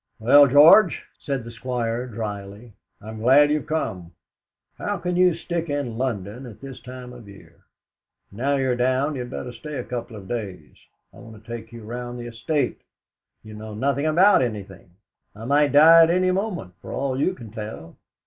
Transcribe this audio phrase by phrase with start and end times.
[0.17, 4.13] "Well, George," said the Squire dryly, "I'm glad you've come.
[4.79, 7.65] How you can stick in London at this time of year!
[8.31, 10.73] Now you're down you'd better stay a couple of days.
[11.13, 12.81] I want to take you round the estate;
[13.43, 14.89] you know nothing about anything.
[15.35, 17.95] I might die at any moment, for all you can tell.